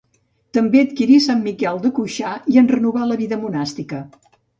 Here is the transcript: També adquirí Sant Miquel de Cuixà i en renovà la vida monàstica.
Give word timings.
També 0.57 0.79
adquirí 0.85 1.17
Sant 1.25 1.43
Miquel 1.47 1.77
de 1.83 1.91
Cuixà 1.99 2.31
i 2.53 2.57
en 2.63 2.71
renovà 2.71 3.05
la 3.11 3.19
vida 3.21 3.39
monàstica. 3.43 4.01